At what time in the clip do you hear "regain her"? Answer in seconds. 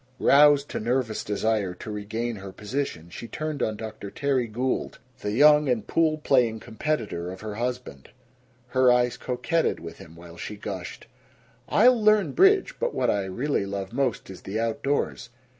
1.91-2.51